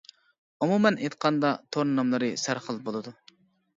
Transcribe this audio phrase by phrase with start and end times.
[0.65, 3.15] ئومۇمەن ئېيتقاندا تور ناملىرى سەرخىل بولىدۇ.